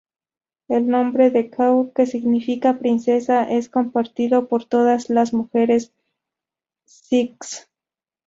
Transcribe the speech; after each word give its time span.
El 0.67 0.87
nombre 0.89 1.29
de 1.29 1.51
"Kaur", 1.51 1.93
que 1.93 2.07
significa 2.07 2.79
"princesa", 2.79 3.43
es 3.43 3.69
compartido 3.69 4.47
por 4.47 4.65
todas 4.65 5.11
las 5.11 5.31
mujeres 5.31 5.93
Sikhs. 6.85 7.69